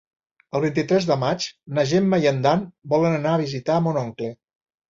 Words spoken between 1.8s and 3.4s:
Gemma i en Dan volen anar